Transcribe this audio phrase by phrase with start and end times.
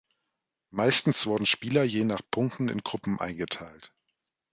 [0.71, 3.93] Meistens wurden Spieler je nach Punkten in Gruppen eingeteilt.